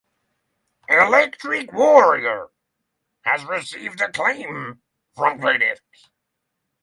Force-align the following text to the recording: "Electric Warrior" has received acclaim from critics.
"Electric 0.89 1.71
Warrior" 1.73 2.47
has 3.23 3.43
received 3.45 4.01
acclaim 4.01 4.81
from 5.15 5.39
critics. 5.39 6.09